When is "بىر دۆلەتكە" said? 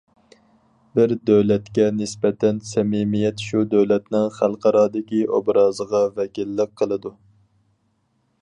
0.99-1.85